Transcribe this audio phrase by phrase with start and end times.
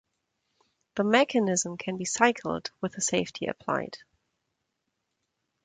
[0.95, 3.99] The mechanism can be cycled with the safety applied.